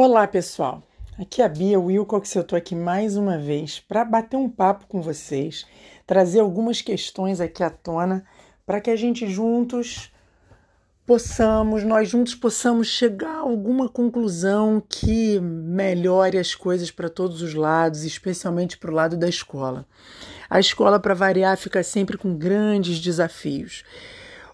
[0.00, 0.80] Olá, pessoal.
[1.18, 4.86] Aqui é a Bia Wilcox, eu estou aqui mais uma vez para bater um papo
[4.86, 5.66] com vocês,
[6.06, 8.24] trazer algumas questões aqui à tona
[8.64, 10.12] para que a gente juntos
[11.04, 17.52] possamos, nós juntos possamos chegar a alguma conclusão que melhore as coisas para todos os
[17.54, 19.84] lados, especialmente para o lado da escola.
[20.48, 23.82] A escola, para variar, fica sempre com grandes desafios.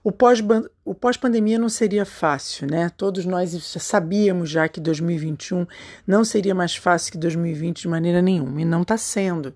[0.04, 2.90] O pós-pandemia não seria fácil, né?
[2.94, 5.66] Todos nós sabíamos já que 2021
[6.06, 9.54] não seria mais fácil que 2020 de maneira nenhuma, e não está sendo.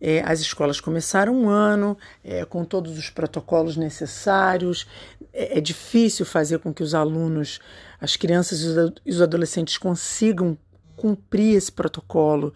[0.00, 4.86] É, as escolas começaram um ano é, com todos os protocolos necessários.
[5.30, 7.60] É, é, difícil fazer com que os alunos,
[8.00, 8.62] as crianças
[9.04, 10.56] e os adolescentes consigam
[10.96, 12.54] cumprir esse protocolo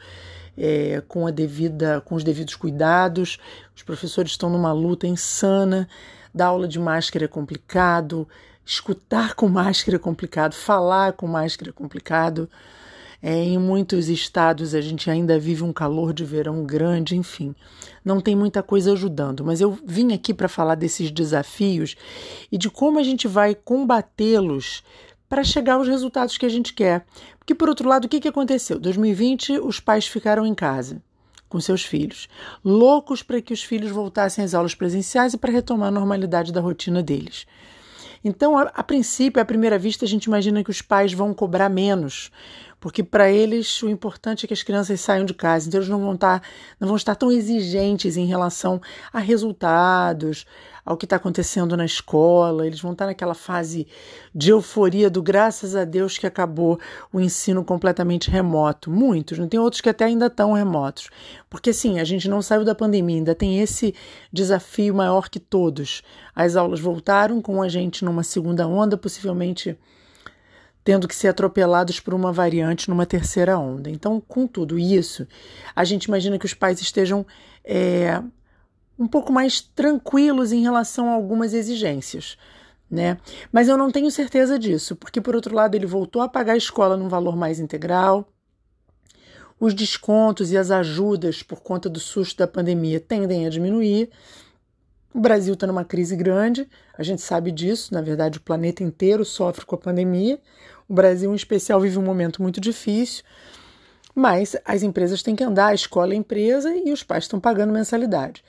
[0.56, 3.38] é, com a devida, com os devidos cuidados.
[3.76, 5.86] Os professores estão numa luta insana.
[6.34, 8.26] Dar aula de máscara é complicado,
[8.66, 12.50] escutar com máscara é complicado, falar com máscara é complicado.
[13.22, 17.54] É, em muitos estados a gente ainda vive um calor de verão grande, enfim,
[18.04, 19.44] não tem muita coisa ajudando.
[19.44, 21.94] Mas eu vim aqui para falar desses desafios
[22.50, 24.82] e de como a gente vai combatê-los
[25.28, 27.06] para chegar aos resultados que a gente quer.
[27.38, 28.78] Porque, por outro lado, o que, que aconteceu?
[28.78, 31.00] 2020, os pais ficaram em casa
[31.54, 32.28] com seus filhos,
[32.64, 36.60] loucos para que os filhos voltassem às aulas presenciais e para retomar a normalidade da
[36.60, 37.46] rotina deles.
[38.24, 41.68] Então, a, a, princípio, à primeira vista, a gente imagina que os pais vão cobrar
[41.68, 42.32] menos,
[42.80, 46.00] porque para eles o importante é que as crianças saiam de casa, então eles não
[46.00, 46.42] vão estar,
[46.80, 48.82] não vão estar tão exigentes em relação
[49.12, 50.44] a resultados,
[50.84, 53.86] ao que está acontecendo na escola, eles vão estar naquela fase
[54.34, 56.78] de euforia do graças a Deus que acabou
[57.12, 58.90] o ensino completamente remoto.
[58.90, 61.08] Muitos, não tem outros que até ainda estão remotos.
[61.48, 63.94] Porque sim, a gente não saiu da pandemia, ainda tem esse
[64.30, 66.02] desafio maior que todos.
[66.34, 69.78] As aulas voltaram com a gente numa segunda onda, possivelmente
[70.84, 73.88] tendo que ser atropelados por uma variante numa terceira onda.
[73.88, 75.26] Então, com tudo isso,
[75.74, 77.26] a gente imagina que os pais estejam
[77.64, 78.22] é,
[78.98, 82.36] um pouco mais tranquilos em relação a algumas exigências.
[82.90, 83.18] Né?
[83.50, 86.56] Mas eu não tenho certeza disso, porque por outro lado ele voltou a pagar a
[86.56, 88.28] escola num valor mais integral.
[89.58, 94.10] Os descontos e as ajudas por conta do susto da pandemia tendem a diminuir.
[95.12, 99.24] O Brasil está numa crise grande, a gente sabe disso, na verdade, o planeta inteiro
[99.24, 100.40] sofre com a pandemia.
[100.88, 103.22] O Brasil, em especial, vive um momento muito difícil,
[104.12, 107.72] mas as empresas têm que andar, a escola é empresa e os pais estão pagando
[107.72, 108.44] mensalidade.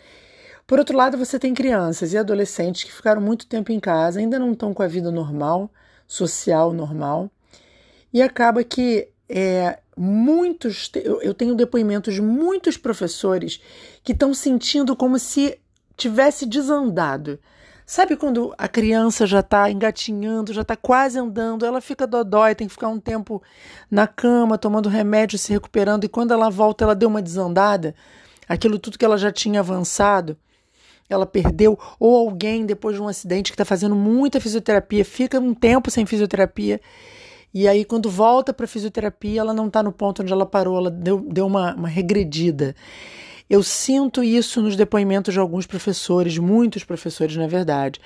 [0.67, 4.39] Por outro lado, você tem crianças e adolescentes que ficaram muito tempo em casa, ainda
[4.39, 5.69] não estão com a vida normal,
[6.07, 7.29] social normal,
[8.11, 13.61] e acaba que é, muitos, eu tenho depoimentos de muitos professores
[14.03, 15.59] que estão sentindo como se
[15.95, 17.39] tivesse desandado.
[17.85, 22.65] Sabe quando a criança já está engatinhando, já está quase andando, ela fica dodói, tem
[22.65, 23.43] que ficar um tempo
[23.91, 27.93] na cama, tomando remédio, se recuperando, e quando ela volta, ela deu uma desandada,
[28.49, 30.35] aquilo tudo que ela já tinha avançado,
[31.09, 35.53] ela perdeu, ou alguém depois de um acidente que está fazendo muita fisioterapia, fica um
[35.53, 36.81] tempo sem fisioterapia,
[37.53, 40.91] e aí quando volta para fisioterapia, ela não está no ponto onde ela parou, ela
[40.91, 42.75] deu, deu uma, uma regredida.
[43.47, 48.01] Eu sinto isso nos depoimentos de alguns professores, muitos professores, na verdade,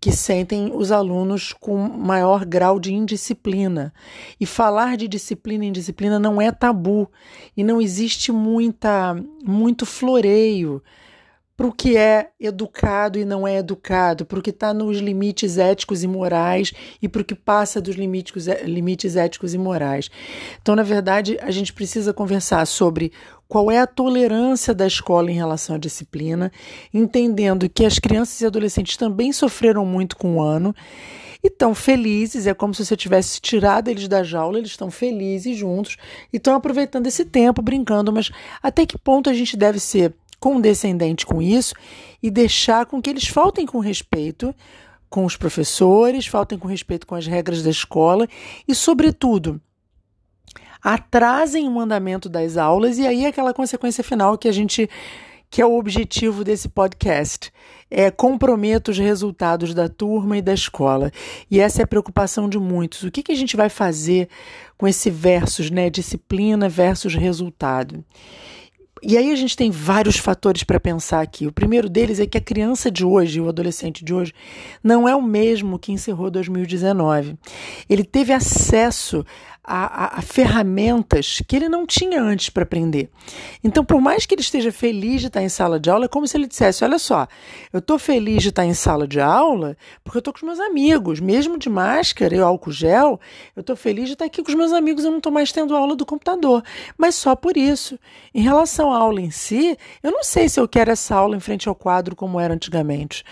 [0.00, 3.92] que sentem os alunos com maior grau de indisciplina.
[4.38, 7.10] E falar de disciplina e indisciplina não é tabu
[7.56, 10.80] e não existe muita muito floreio
[11.56, 15.56] para o que é educado e não é educado, para o que está nos limites
[15.56, 20.10] éticos e morais e para o que passa dos limites, limites éticos e morais.
[20.60, 23.10] Então, na verdade, a gente precisa conversar sobre
[23.48, 26.52] qual é a tolerância da escola em relação à disciplina,
[26.92, 30.74] entendendo que as crianças e adolescentes também sofreram muito com o ano
[31.42, 35.56] e estão felizes, é como se você tivesse tirado eles da jaula, eles estão felizes
[35.56, 35.96] juntos
[36.32, 38.30] e estão aproveitando esse tempo, brincando, mas
[38.62, 41.74] até que ponto a gente deve ser condescendente com isso
[42.22, 44.54] e deixar com que eles faltem com respeito
[45.08, 48.28] com os professores, faltem com respeito com as regras da escola
[48.66, 49.60] e, sobretudo,
[50.82, 54.88] atrasem o andamento das aulas e aí aquela consequência final que a gente
[55.48, 57.52] que é o objetivo desse podcast.
[57.90, 61.10] É comprometa os resultados da turma e da escola.
[61.50, 63.04] E essa é a preocupação de muitos.
[63.04, 64.28] O que, que a gente vai fazer
[64.76, 65.88] com esse versus, né?
[65.88, 68.04] Disciplina versus resultado.
[69.02, 71.46] E aí a gente tem vários fatores para pensar aqui.
[71.46, 74.32] O primeiro deles é que a criança de hoje, o adolescente de hoje,
[74.82, 77.36] não é o mesmo que encerrou 2019.
[77.88, 79.24] Ele teve acesso
[79.66, 83.10] a, a, a ferramentas que ele não tinha antes para aprender.
[83.64, 86.26] Então, por mais que ele esteja feliz de estar em sala de aula, é como
[86.26, 87.26] se ele dissesse: Olha só,
[87.72, 90.60] eu estou feliz de estar em sala de aula porque eu estou com os meus
[90.60, 93.20] amigos, mesmo de máscara e álcool gel,
[93.56, 95.74] eu estou feliz de estar aqui com os meus amigos, eu não estou mais tendo
[95.74, 96.62] aula do computador.
[96.96, 97.98] Mas só por isso.
[98.32, 101.40] Em relação à aula em si, eu não sei se eu quero essa aula em
[101.40, 103.24] frente ao quadro como era antigamente.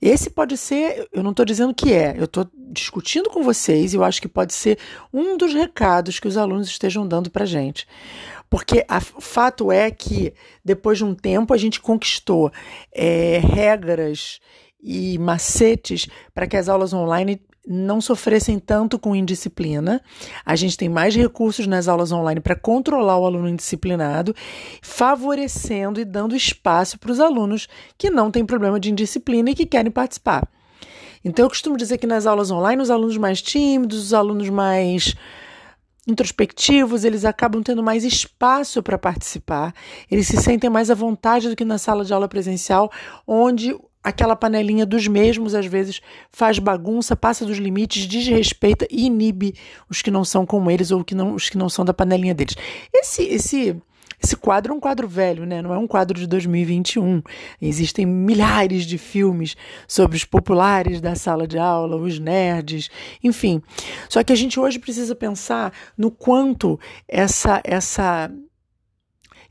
[0.00, 3.96] Esse pode ser, eu não estou dizendo que é, eu estou discutindo com vocês e
[3.96, 4.78] eu acho que pode ser
[5.12, 7.86] um dos recados que os alunos estejam dando para gente.
[8.48, 8.86] Porque
[9.16, 10.32] o fato é que,
[10.64, 12.50] depois de um tempo, a gente conquistou
[12.92, 14.40] é, regras
[14.80, 20.00] e macetes para que as aulas online não sofressem tanto com indisciplina.
[20.44, 24.34] A gente tem mais recursos nas aulas online para controlar o aluno indisciplinado,
[24.82, 29.66] favorecendo e dando espaço para os alunos que não têm problema de indisciplina e que
[29.66, 30.48] querem participar.
[31.24, 35.14] Então, eu costumo dizer que nas aulas online, os alunos mais tímidos, os alunos mais
[36.06, 39.74] introspectivos, eles acabam tendo mais espaço para participar,
[40.10, 42.90] eles se sentem mais à vontade do que na sala de aula presencial,
[43.26, 43.76] onde
[44.08, 46.00] aquela panelinha dos mesmos, às vezes,
[46.32, 49.54] faz bagunça, passa dos limites, desrespeita e inibe
[49.88, 52.34] os que não são como eles ou que não, os que não são da panelinha
[52.34, 52.56] deles.
[52.92, 53.76] Esse, esse,
[54.22, 55.62] esse quadro é um quadro velho, né?
[55.62, 57.22] Não é um quadro de 2021.
[57.60, 59.56] Existem milhares de filmes
[59.86, 62.90] sobre os populares da sala de aula, os nerds,
[63.22, 63.62] enfim.
[64.08, 68.30] Só que a gente hoje precisa pensar no quanto essa essa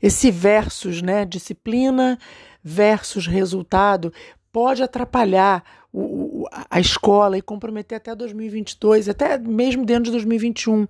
[0.00, 2.16] esse versus, né, disciplina
[2.62, 4.12] versus resultado
[4.52, 5.62] pode atrapalhar
[5.92, 10.86] o, a escola e comprometer até 2022, até mesmo dentro de 2021,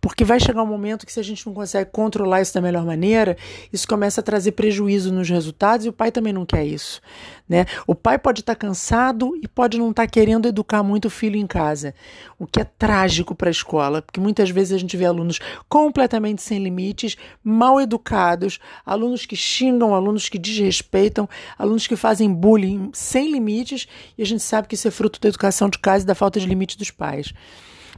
[0.00, 2.84] porque vai chegar um momento que se a gente não consegue controlar isso da melhor
[2.84, 3.36] maneira,
[3.72, 7.00] isso começa a trazer prejuízo nos resultados e o pai também não quer isso,
[7.48, 7.64] né?
[7.86, 11.46] O pai pode estar cansado e pode não estar querendo educar muito o filho em
[11.46, 11.94] casa,
[12.38, 16.42] o que é trágico para a escola, porque muitas vezes a gente vê alunos completamente
[16.42, 23.30] sem limites, mal educados, alunos que xingam, alunos que desrespeitam, alunos que fazem bullying sem
[23.30, 23.88] limites
[24.18, 26.38] e a gente sabe que isso é fruto da educação de casa e da falta
[26.38, 27.32] de limite dos pais.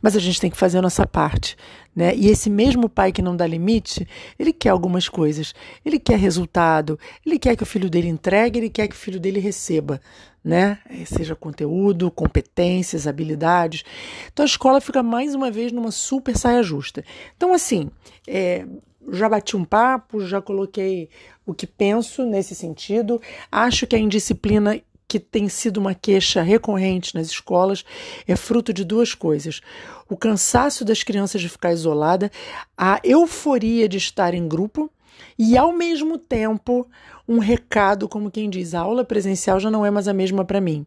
[0.00, 1.56] Mas a gente tem que fazer a nossa parte,
[1.94, 2.14] né?
[2.14, 4.06] E esse mesmo pai que não dá limite,
[4.38, 5.54] ele quer algumas coisas.
[5.84, 9.18] Ele quer resultado, ele quer que o filho dele entregue, ele quer que o filho
[9.18, 10.00] dele receba,
[10.44, 10.78] né?
[11.06, 13.84] Seja conteúdo, competências, habilidades.
[14.30, 17.02] Então a escola fica mais uma vez numa super saia justa.
[17.36, 17.90] Então, assim,
[18.28, 18.66] é,
[19.12, 21.08] já bati um papo, já coloquei
[21.44, 23.20] o que penso nesse sentido.
[23.50, 27.84] Acho que a indisciplina que tem sido uma queixa recorrente nas escolas
[28.26, 29.60] é fruto de duas coisas:
[30.08, 32.30] o cansaço das crianças de ficar isolada,
[32.76, 34.90] a euforia de estar em grupo
[35.38, 36.88] e, ao mesmo tempo,
[37.28, 40.60] um recado, como quem diz, a aula presencial já não é mais a mesma para
[40.60, 40.84] mim.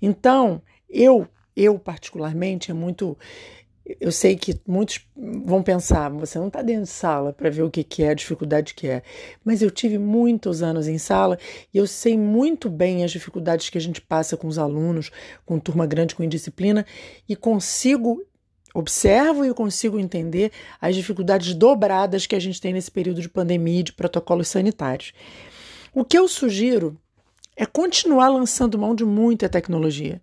[0.00, 3.16] Então, eu, eu particularmente, é muito
[4.00, 7.70] eu sei que muitos vão pensar, você não está dentro de sala para ver o
[7.70, 9.02] que, que é a dificuldade que é.
[9.44, 11.38] Mas eu tive muitos anos em sala
[11.72, 15.10] e eu sei muito bem as dificuldades que a gente passa com os alunos,
[15.46, 16.84] com turma grande, com indisciplina,
[17.28, 18.22] e consigo,
[18.74, 23.80] observo e consigo entender as dificuldades dobradas que a gente tem nesse período de pandemia
[23.80, 25.12] e de protocolos sanitários.
[25.94, 26.96] O que eu sugiro
[27.56, 30.22] é continuar lançando mão de muita tecnologia.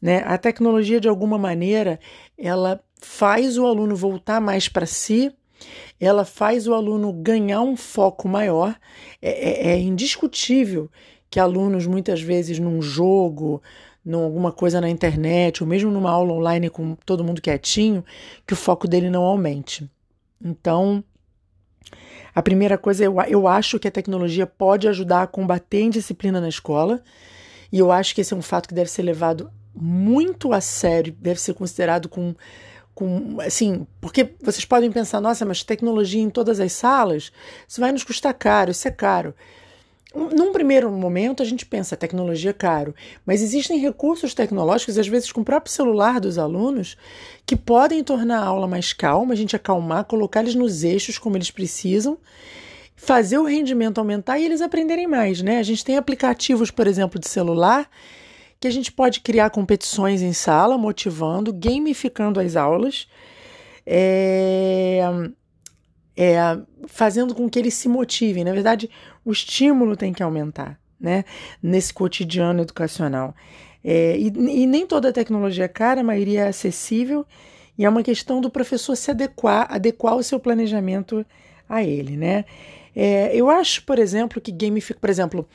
[0.00, 0.22] Né?
[0.24, 1.98] A tecnologia, de alguma maneira,
[2.38, 5.32] ela faz o aluno voltar mais para si,
[6.00, 8.76] ela faz o aluno ganhar um foco maior.
[9.20, 10.90] É, é, é, indiscutível
[11.30, 13.62] que alunos, muitas vezes, num jogo,
[14.04, 18.04] num alguma coisa na internet, ou mesmo numa aula online com todo mundo quietinho,
[18.46, 19.90] que o foco dele não aumente.
[20.42, 21.04] Então,
[22.34, 26.40] a primeira coisa, eu, eu acho que a tecnologia pode ajudar a combater a indisciplina
[26.40, 27.02] na escola,
[27.70, 31.14] e eu acho que esse é um fato que deve ser levado muito a sério,
[31.20, 32.34] deve ser considerado com
[32.98, 37.30] com, assim, porque vocês podem pensar, nossa, mas tecnologia em todas as salas,
[37.68, 39.32] isso vai nos custar caro, isso é caro.
[40.12, 42.92] Num primeiro momento, a gente pensa, tecnologia é caro,
[43.24, 46.96] mas existem recursos tecnológicos, às vezes com o próprio celular dos alunos,
[47.46, 51.36] que podem tornar a aula mais calma, a gente acalmar, colocar eles nos eixos como
[51.36, 52.18] eles precisam,
[52.96, 55.60] fazer o rendimento aumentar e eles aprenderem mais, né?
[55.60, 57.88] A gente tem aplicativos, por exemplo, de celular
[58.60, 63.08] que a gente pode criar competições em sala, motivando, gamificando as aulas,
[63.86, 65.00] é,
[66.16, 66.36] é,
[66.86, 68.44] fazendo com que eles se motivem.
[68.44, 68.90] Na verdade,
[69.24, 71.24] o estímulo tem que aumentar né,
[71.62, 73.34] nesse cotidiano educacional.
[73.84, 77.24] É, e, e nem toda tecnologia é cara, a maioria é acessível,
[77.76, 81.24] e é uma questão do professor se adequar, adequar o seu planejamento
[81.68, 82.44] a ele, né?
[82.94, 85.48] É, eu acho, por exemplo, que gamifica, por exemplo,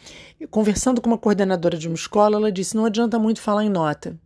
[0.50, 4.18] conversando com uma coordenadora de uma escola, ela disse: não adianta muito falar em nota.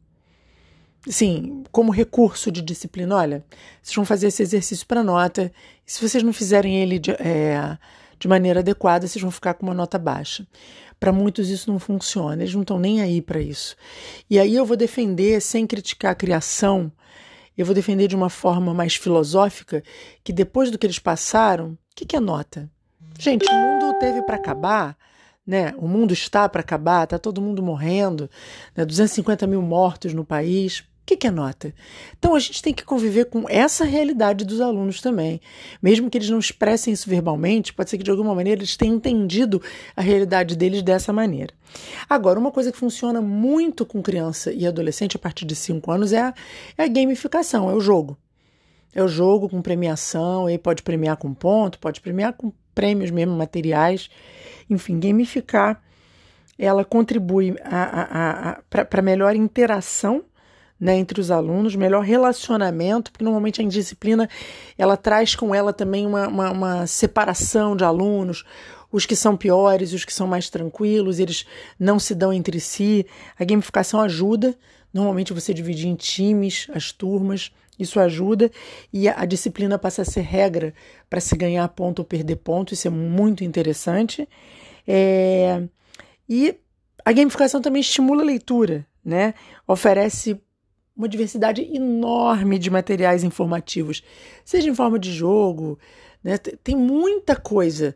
[1.10, 3.46] Sim, como recurso de disciplina, olha,
[3.82, 5.52] vocês vão fazer esse exercício para nota,
[5.86, 7.78] e se vocês não fizerem ele de, é,
[8.20, 10.46] de maneira adequada, vocês vão ficar com uma nota baixa.
[11.00, 13.76] Para muitos isso não funciona, eles não estão nem aí para isso.
[14.30, 16.92] E aí eu vou defender, sem criticar a criação,
[17.58, 19.84] eu vou defender de uma forma mais filosófica
[20.24, 22.70] que depois do que eles passaram, o que, que é nota?
[23.20, 24.98] Gente, o mundo teve para acabar,
[25.46, 25.74] né?
[25.78, 28.30] O mundo está para acabar, está todo mundo morrendo,
[28.76, 28.86] né?
[28.86, 30.80] 250 mil mortos no país.
[30.80, 31.74] O que, que é nota?
[32.20, 35.40] Então a gente tem que conviver com essa realidade dos alunos também.
[35.82, 38.98] Mesmo que eles não expressem isso verbalmente, pode ser que de alguma maneira eles tenham
[38.98, 39.62] entendido
[39.96, 41.54] a realidade deles dessa maneira.
[42.10, 46.12] Agora, uma coisa que funciona muito com criança e adolescente a partir de 5 anos
[46.12, 46.34] é a,
[46.78, 48.18] é a gamificação, é o jogo.
[48.94, 53.36] É o jogo com premiação, aí pode premiar com ponto, pode premiar com prêmios mesmo,
[53.36, 54.08] materiais.
[54.70, 55.82] Enfim, gamificar,
[56.60, 57.56] ela contribui
[58.70, 60.24] para melhor interação
[60.80, 64.30] né, entre os alunos, melhor relacionamento, porque normalmente a indisciplina
[64.78, 68.46] ela traz com ela também uma, uma, uma separação de alunos,
[68.92, 71.48] os que são piores, os que são mais tranquilos, eles
[71.80, 73.08] não se dão entre si.
[73.40, 74.56] A gamificação ajuda,
[74.94, 78.52] normalmente você dividir em times as turmas, isso ajuda
[78.92, 80.74] e a, disciplina passa a ser regra
[81.10, 84.28] para se ganhar ponto ou perder ponto, isso é muito interessante.
[84.88, 85.64] É,
[86.28, 86.56] e
[87.06, 89.34] a gamificação também estimula a leitura, né?
[89.68, 90.42] Oferece
[90.96, 94.04] uma diversidade enorme de materiais informativos,
[94.44, 95.78] seja em forma de jogo,
[96.24, 96.38] né?
[96.38, 97.96] tem muita coisa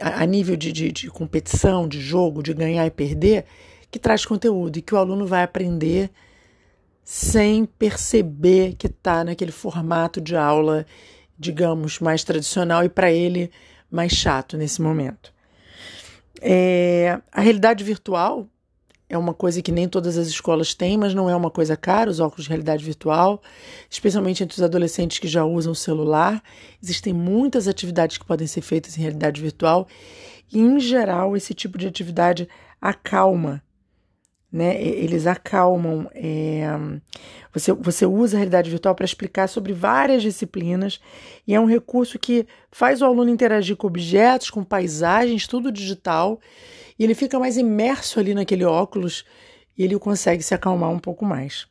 [0.00, 3.44] a nível de, de, de, competição, de jogo, de ganhar e perder,
[3.88, 6.10] que traz conteúdo e que o aluno vai aprender
[7.04, 10.86] sem perceber que está naquele formato de aula,
[11.38, 13.50] digamos, mais tradicional e para ele
[13.90, 15.32] mais chato nesse momento.
[16.40, 18.46] É, a realidade virtual
[19.10, 22.08] é uma coisa que nem todas as escolas têm, mas não é uma coisa cara,
[22.08, 23.42] os óculos de realidade virtual,
[23.90, 26.40] especialmente entre os adolescentes que já usam o celular.
[26.80, 29.88] Existem muitas atividades que podem ser feitas em realidade virtual
[30.52, 32.48] e, em geral, esse tipo de atividade
[32.80, 33.60] acalma,
[34.52, 34.80] né?
[34.82, 36.10] Eles acalmam.
[36.14, 36.66] É...
[37.52, 41.00] Você, você usa a realidade virtual para explicar sobre várias disciplinas
[41.46, 46.40] e é um recurso que faz o aluno interagir com objetos, com paisagens, tudo digital
[46.98, 49.24] e ele fica mais imerso ali naquele óculos
[49.76, 51.66] e ele consegue se acalmar um pouco mais.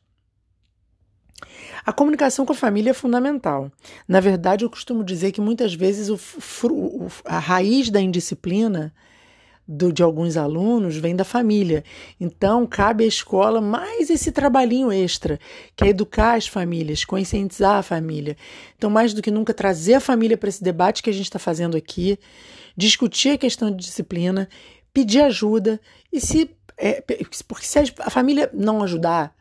[1.86, 3.70] A comunicação com a família é fundamental.
[4.06, 6.18] Na verdade, eu costumo dizer que muitas vezes o,
[7.24, 8.92] a raiz da indisciplina
[9.66, 11.84] do, de alguns alunos vem da família.
[12.18, 15.38] Então, cabe à escola mais esse trabalhinho extra,
[15.76, 18.36] que é educar as famílias, conscientizar a família.
[18.76, 21.38] Então, mais do que nunca, trazer a família para esse debate que a gente está
[21.38, 22.18] fazendo aqui,
[22.76, 24.48] discutir a questão de disciplina
[24.92, 25.80] pedir ajuda
[26.12, 27.02] e se é,
[27.46, 29.34] porque se a família não ajudar,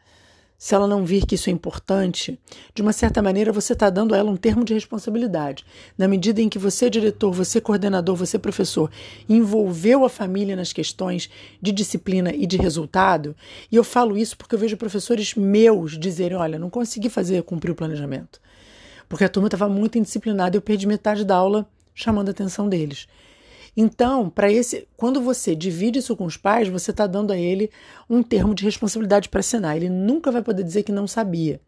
[0.60, 2.38] se ela não vir que isso é importante,
[2.76, 5.66] de uma certa maneira você está dando a ela um termo de responsabilidade.
[5.98, 8.92] Na medida em que você, diretor, você, coordenador, você, professor,
[9.30, 11.30] envolveu a família nas questões
[11.62, 13.34] de disciplina e de resultado,
[13.72, 17.72] e eu falo isso porque eu vejo professores meus dizerem: olha, não consegui fazer cumprir
[17.72, 18.42] o planejamento,
[19.08, 22.68] porque a turma estava muito indisciplinada e eu perdi metade da aula chamando a atenção
[22.68, 23.08] deles.
[23.76, 27.70] Então, para esse, quando você divide isso com os pais, você está dando a ele
[28.10, 29.76] um termo de responsabilidade para assinar.
[29.76, 31.60] Ele nunca vai poder dizer que não sabia.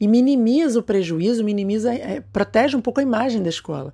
[0.00, 3.92] E minimiza o prejuízo, minimiza, é, protege um pouco a imagem da escola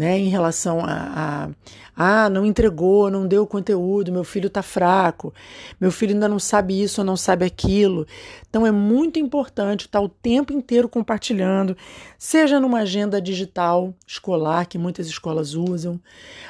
[0.00, 1.50] né, em relação a, a
[1.94, 5.34] ah, não entregou, não deu conteúdo, meu filho está fraco,
[5.78, 8.06] meu filho ainda não sabe isso ou não sabe aquilo.
[8.48, 11.76] Então é muito importante estar o tempo inteiro compartilhando,
[12.18, 16.00] seja numa agenda digital escolar, que muitas escolas usam,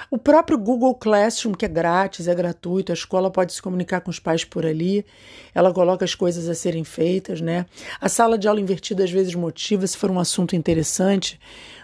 [0.09, 4.11] o próprio Google Classroom, que é grátis, é gratuito, a escola pode se comunicar com
[4.11, 5.05] os pais por ali,
[5.53, 7.67] ela coloca as coisas a serem feitas, né?
[8.01, 11.41] A sala de aula invertida às vezes motiva, se for um assunto interessante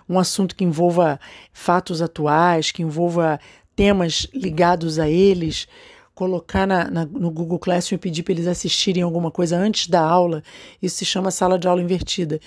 [0.09, 1.21] um assunto que envolva
[1.53, 3.41] fatos atuais, que envolva
[3.75, 5.67] temas ligados a eles,
[6.15, 10.01] colocar na, na, no Google Classroom e pedir para eles assistirem alguma coisa antes da
[10.01, 10.43] aula.
[10.81, 12.41] Isso se chama sala de aula invertida.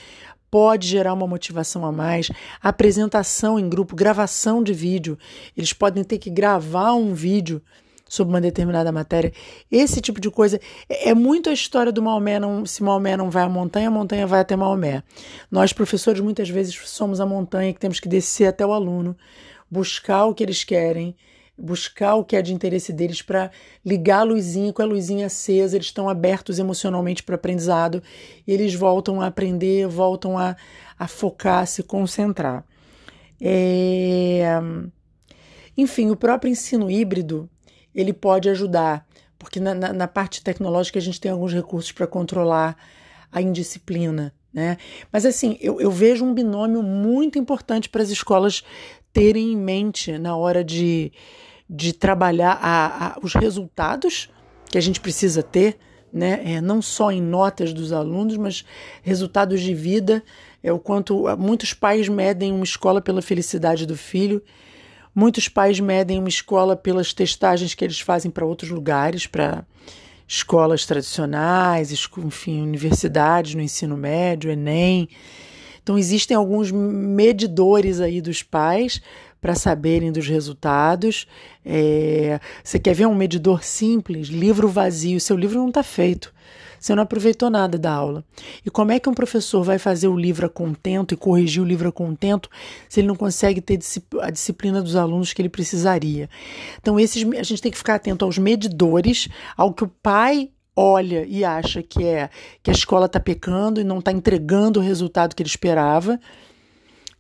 [0.49, 2.31] Pode gerar uma motivação a mais.
[2.61, 5.17] Apresentação em grupo, gravação de vídeo.
[5.55, 7.61] Eles podem ter que gravar um vídeo
[8.09, 9.31] sobre uma determinada matéria.
[9.71, 12.39] Esse tipo de coisa é, é muito a história do Maomé.
[12.39, 15.03] Não, se Maomé não vai à montanha, a montanha vai até Maomé.
[15.49, 19.15] Nós, professores, muitas vezes somos a montanha que temos que descer até o aluno,
[19.69, 21.15] buscar o que eles querem,
[21.55, 23.51] buscar o que é de interesse deles para
[23.85, 25.75] ligar a luzinha com a luzinha acesa.
[25.75, 28.01] Eles estão abertos emocionalmente para o aprendizado
[28.47, 30.55] e eles voltam a aprender, voltam a,
[30.97, 32.65] a focar, se concentrar.
[33.39, 34.43] É...
[35.77, 37.49] Enfim, o próprio ensino híbrido
[37.93, 39.05] ele pode ajudar,
[39.37, 42.77] porque na, na, na parte tecnológica a gente tem alguns recursos para controlar
[43.31, 44.33] a indisciplina.
[44.53, 44.77] Né?
[45.11, 48.63] Mas assim, eu, eu vejo um binômio muito importante para as escolas
[49.13, 51.11] terem em mente na hora de,
[51.69, 54.29] de trabalhar a, a, os resultados
[54.69, 55.77] que a gente precisa ter,
[56.11, 56.41] né?
[56.43, 58.65] É, não só em notas dos alunos, mas
[59.03, 60.23] resultados de vida.
[60.61, 64.43] É o quanto muitos pais medem uma escola pela felicidade do filho,
[65.13, 69.65] muitos pais medem uma escola pelas testagens que eles fazem para outros lugares, para
[70.27, 75.09] escolas tradicionais, enfim, universidades no ensino médio, Enem.
[75.81, 79.01] Então, existem alguns medidores aí dos pais
[79.41, 81.25] para saberem dos resultados.
[81.65, 84.27] É, você quer ver um medidor simples?
[84.27, 85.19] Livro vazio.
[85.19, 86.31] Seu livro não está feito.
[86.79, 88.23] Você não aproveitou nada da aula.
[88.65, 91.65] E como é que um professor vai fazer o livro a contento e corrigir o
[91.65, 92.49] livro a contento
[92.87, 93.79] se ele não consegue ter
[94.21, 96.29] a disciplina dos alunos que ele precisaria?
[96.79, 101.25] Então, esses, a gente tem que ficar atento aos medidores, ao que o pai olha
[101.27, 102.29] e acha que é
[102.63, 106.17] que a escola está pecando e não está entregando o resultado que ele esperava.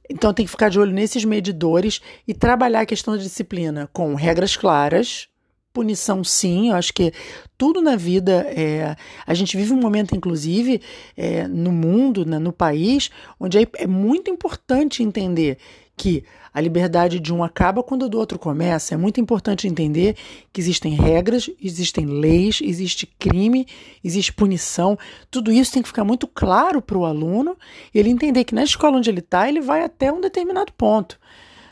[0.09, 4.15] Então tem que ficar de olho nesses medidores e trabalhar a questão da disciplina com
[4.15, 5.27] regras claras,
[5.73, 7.13] punição sim, eu acho que
[7.57, 8.95] tudo na vida é.
[9.25, 10.81] A gente vive um momento, inclusive,
[11.15, 13.09] é, no mundo, né, no país,
[13.39, 15.57] onde é, é muito importante entender
[15.95, 16.23] que
[16.53, 18.93] a liberdade de um acaba quando o do outro começa.
[18.95, 20.15] É muito importante entender
[20.51, 23.67] que existem regras, existem leis, existe crime,
[24.03, 24.97] existe punição.
[25.29, 27.55] Tudo isso tem que ficar muito claro para o aluno,
[27.93, 31.19] ele entender que na escola onde ele está, ele vai até um determinado ponto.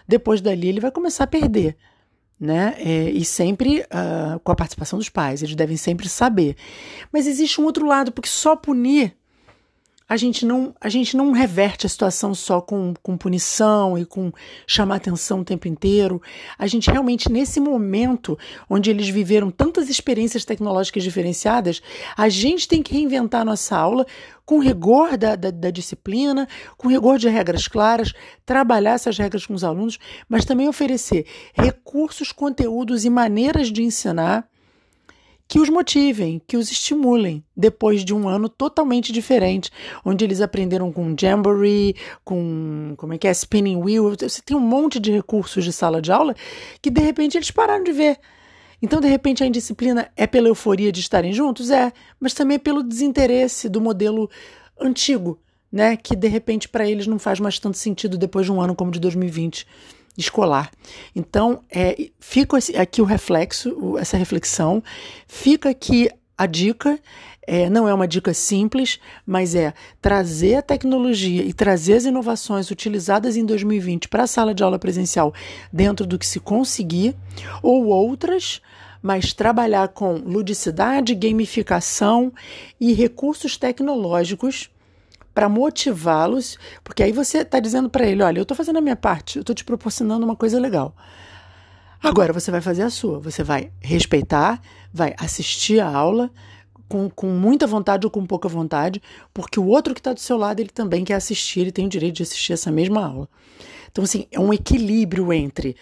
[0.08, 1.76] Depois dali, ele vai começar a perder
[2.40, 2.76] né?
[2.78, 6.56] É, e sempre uh, com a participação dos pais, eles devem sempre saber.
[7.12, 9.17] Mas existe um outro lado, porque só punir
[10.10, 14.32] a gente não a gente não reverte a situação só com, com punição e com
[14.66, 16.22] chamar atenção o tempo inteiro.
[16.58, 18.38] A gente realmente, nesse momento
[18.70, 21.82] onde eles viveram tantas experiências tecnológicas diferenciadas,
[22.16, 24.06] a gente tem que reinventar a nossa aula
[24.46, 26.48] com rigor da, da, da disciplina,
[26.78, 28.14] com rigor de regras claras,
[28.46, 30.00] trabalhar essas regras com os alunos,
[30.30, 34.48] mas também oferecer recursos, conteúdos e maneiras de ensinar
[35.48, 39.72] que os motivem, que os estimulem, depois de um ano totalmente diferente,
[40.04, 44.60] onde eles aprenderam com Jamboree, com como é que é, Spinning Wheel, você tem um
[44.62, 46.36] monte de recursos de sala de aula
[46.82, 48.20] que de repente eles pararam de ver.
[48.82, 51.72] Então, de repente, a indisciplina é pela euforia de estarem juntos?
[51.72, 54.30] É, mas também é pelo desinteresse do modelo
[54.80, 55.40] antigo,
[55.72, 55.98] né?
[55.98, 58.92] Que de repente para eles não faz mais tanto sentido depois de um ano como
[58.92, 59.66] de 2020
[60.18, 60.72] escolar.
[61.16, 64.84] Então, é, fica aqui o reflexo, essa reflexão,
[65.28, 67.00] fica aqui a dica.
[67.50, 72.70] É, não é uma dica simples, mas é trazer a tecnologia e trazer as inovações
[72.70, 75.34] utilizadas em 2020 para a sala de aula presencial
[75.72, 77.16] dentro do que se conseguir,
[77.64, 78.62] ou outras,
[79.02, 82.34] mas trabalhar com ludicidade, gamificação
[82.82, 84.70] e recursos tecnológicos
[85.38, 88.96] para motivá-los, porque aí você está dizendo para ele: olha, eu estou fazendo a minha
[88.96, 90.96] parte, eu estou te proporcionando uma coisa legal.
[92.02, 94.60] Agora você vai fazer a sua, você vai respeitar,
[94.92, 96.32] vai assistir a aula
[96.90, 99.00] com, com muita vontade ou com pouca vontade,
[99.32, 101.90] porque o outro que está do seu lado ele também quer assistir, ele tem o
[101.90, 103.30] direito de assistir essa mesma aula.
[103.92, 105.76] Então, assim, é um equilíbrio entre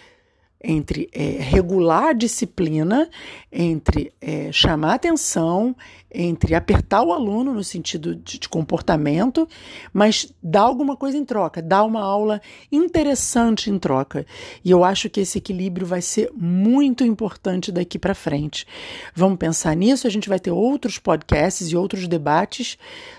[0.68, 3.08] entre é, regular a disciplina,
[3.52, 5.76] entre é, chamar atenção,
[6.12, 9.48] entre apertar o aluno no sentido de, de, comportamento,
[9.92, 12.40] mas dar alguma coisa em troca, dar uma aula
[12.72, 14.26] interessante em troca.
[14.64, 18.66] E eu acho que esse equilíbrio vai ser muito importante daqui para frente.
[19.14, 22.76] Vamos pensar nisso, a gente vai ter outros podcasts e outros debates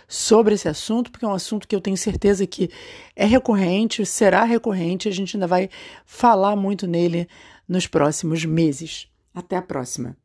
[0.08, 2.70] sobre esse assunto, porque é um assunto que eu tenho certeza que
[3.15, 5.70] é recorrente, será recorrente, a gente ainda vai
[6.06, 7.28] falar muito nele
[7.67, 9.10] nos próximos meses.
[9.34, 10.15] Até a próxima!